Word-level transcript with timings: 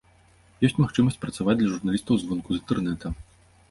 Ёсць 0.69 0.75
магчымасць 0.85 1.21
працаваць 1.27 1.57
для 1.61 1.71
журналістаў 1.77 2.13
звонку, 2.25 2.49
з 2.61 2.65
інтэрнэта. 2.65 3.19